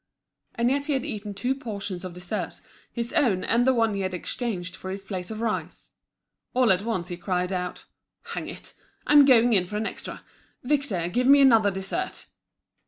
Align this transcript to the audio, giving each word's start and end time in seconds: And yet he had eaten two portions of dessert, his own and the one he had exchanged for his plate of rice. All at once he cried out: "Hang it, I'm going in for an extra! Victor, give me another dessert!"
And 0.55 0.71
yet 0.71 0.87
he 0.87 0.93
had 0.93 1.05
eaten 1.05 1.35
two 1.35 1.53
portions 1.53 2.03
of 2.03 2.15
dessert, 2.15 2.59
his 2.91 3.13
own 3.13 3.43
and 3.43 3.67
the 3.67 3.73
one 3.75 3.93
he 3.93 4.01
had 4.01 4.15
exchanged 4.15 4.75
for 4.75 4.89
his 4.89 5.03
plate 5.03 5.29
of 5.29 5.41
rice. 5.41 5.93
All 6.55 6.71
at 6.71 6.81
once 6.81 7.09
he 7.09 7.17
cried 7.17 7.53
out: 7.53 7.85
"Hang 8.33 8.47
it, 8.47 8.73
I'm 9.05 9.25
going 9.25 9.53
in 9.53 9.67
for 9.67 9.77
an 9.77 9.85
extra! 9.85 10.23
Victor, 10.63 11.07
give 11.07 11.27
me 11.27 11.39
another 11.39 11.69
dessert!" 11.69 12.25